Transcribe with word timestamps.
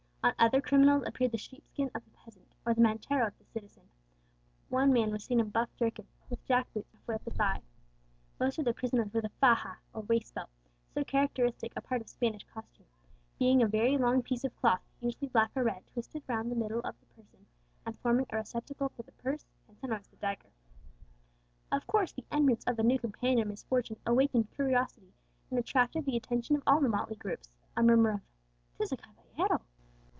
On 0.23 0.35
other 0.37 0.61
criminals 0.61 1.03
appeared 1.07 1.31
the 1.31 1.37
sheep 1.39 1.65
skin 1.65 1.89
of 1.95 2.05
the 2.05 2.11
peasant, 2.11 2.53
or 2.63 2.75
the 2.75 2.81
mantero 2.81 3.25
of 3.25 3.37
the 3.39 3.43
citizen; 3.43 3.89
one 4.69 4.93
man 4.93 5.11
was 5.11 5.23
seen 5.23 5.39
in 5.39 5.49
buff 5.49 5.75
jerkin, 5.77 6.05
with 6.29 6.45
jack 6.45 6.71
boots 6.75 6.93
reaching 6.93 6.99
half 6.99 7.07
way 7.07 7.15
up 7.15 7.25
his 7.25 7.33
thigh. 7.33 7.61
Most 8.39 8.59
of 8.59 8.65
the 8.65 8.73
prisoners 8.73 9.11
wore 9.11 9.23
the 9.23 9.29
faja, 9.41 9.77
or 9.93 10.03
waist 10.03 10.35
belt, 10.35 10.49
so 10.93 11.03
characteristic 11.03 11.73
a 11.75 11.81
part 11.81 12.01
of 12.01 12.07
Spanish 12.09 12.43
costume, 12.53 12.85
being 13.39 13.63
a 13.63 13.67
very 13.67 13.97
long 13.97 14.21
piece 14.21 14.43
of 14.43 14.55
cloth, 14.57 14.81
usually 14.99 15.27
black 15.27 15.49
or 15.55 15.63
red, 15.63 15.87
twisted 15.87 16.21
round 16.27 16.51
the 16.51 16.55
middle 16.55 16.81
of 16.81 16.95
the 16.99 17.05
person, 17.07 17.47
and 17.83 17.97
forming 17.97 18.27
a 18.29 18.37
receptacle 18.37 18.89
for 18.89 19.01
the 19.01 19.11
purse, 19.13 19.47
and 19.67 19.79
sometimes 19.79 20.07
the 20.09 20.17
dagger. 20.17 20.51
Of 21.71 21.87
course 21.87 22.11
the 22.11 22.25
entrance 22.31 22.63
of 22.65 22.77
a 22.77 22.83
new 22.83 22.99
companion 22.99 23.39
in 23.39 23.47
misfortune 23.47 23.97
awakened 24.05 24.51
curiosity, 24.51 25.13
and 25.49 25.57
attracted 25.57 26.05
the 26.05 26.15
attention 26.17 26.55
of 26.55 26.63
all 26.67 26.79
the 26.79 26.89
motley 26.89 27.15
groups. 27.15 27.49
A 27.75 27.81
murmur 27.81 28.11
of 28.11 28.21
"'Tis 28.77 28.91
a 28.91 28.97
caballero!" 28.97 29.61